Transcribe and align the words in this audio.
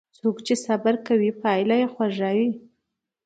څوک 0.17 0.35
چې 0.45 0.53
صبر 0.65 0.95
کوي، 1.07 1.29
پایله 1.41 1.75
یې 1.81 1.87
خوږه 1.93 2.31
وي. 2.37 2.49